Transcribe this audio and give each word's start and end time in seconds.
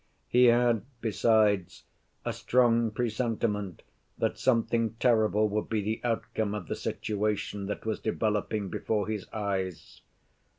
"He 0.27 0.45
had, 0.45 0.81
besides, 0.99 1.83
a 2.25 2.33
strong 2.33 2.89
presentiment 2.89 3.83
that 4.17 4.39
something 4.39 4.95
terrible 4.99 5.47
would 5.49 5.69
be 5.69 5.83
the 5.83 6.01
outcome 6.03 6.55
of 6.55 6.65
the 6.67 6.75
situation 6.75 7.67
that 7.67 7.85
was 7.85 7.99
developing 7.99 8.69
before 8.69 9.07
his 9.07 9.27
eyes. 9.31 10.01